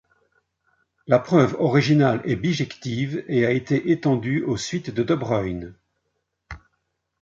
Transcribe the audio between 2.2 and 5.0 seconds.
est bijective, et a été étendue aux suites